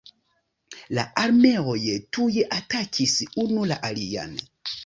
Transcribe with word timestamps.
La 0.99 1.03
armeoj 1.25 1.83
tuj 2.17 2.31
atakis 2.57 3.15
unu 3.45 3.71
la 3.75 3.79
alian. 3.93 4.39